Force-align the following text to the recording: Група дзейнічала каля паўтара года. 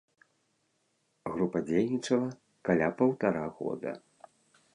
Група 1.35 1.59
дзейнічала 1.67 2.31
каля 2.71 2.89
паўтара 3.03 3.45
года. 3.61 3.91